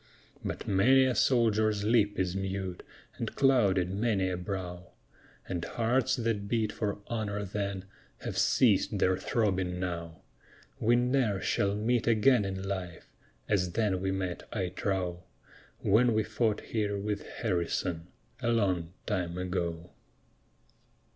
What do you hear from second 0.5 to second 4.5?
many a soldier's lip is mute, And clouded many a